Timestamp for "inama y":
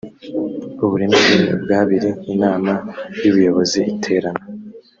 2.33-3.25